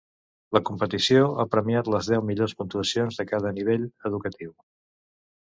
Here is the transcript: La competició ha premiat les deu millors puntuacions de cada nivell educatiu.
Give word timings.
La 0.55 0.61
competició 0.69 1.27
ha 1.43 1.45
premiat 1.57 1.91
les 1.95 2.09
deu 2.13 2.25
millors 2.31 2.57
puntuacions 2.63 3.21
de 3.21 3.29
cada 3.33 3.55
nivell 3.59 3.89
educatiu. 4.11 4.57